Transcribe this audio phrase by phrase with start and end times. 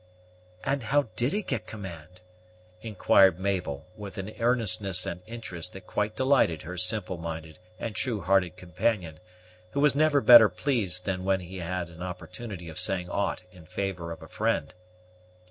[0.63, 2.21] "And how did he get command?"
[2.81, 8.21] inquired Mabel, with an earnestness and interest that quite delighted her simple minded and true
[8.21, 9.19] hearted companion,
[9.73, 13.67] who was never better pleased than when he had an opportunity of saying aught in
[13.67, 14.73] favor of a friend.